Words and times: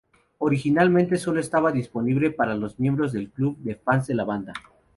Originalmente, 0.39 1.15
solo 1.15 1.39
estaba 1.39 1.71
disponible 1.71 2.31
para 2.31 2.55
los 2.55 2.79
miembros 2.79 3.13
del 3.13 3.29
club 3.29 3.59
de 3.59 3.75
fans 3.75 4.07
de 4.07 4.15
la 4.15 4.23
banda. 4.23 4.51